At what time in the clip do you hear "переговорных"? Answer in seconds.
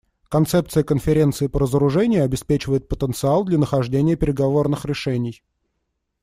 4.15-4.83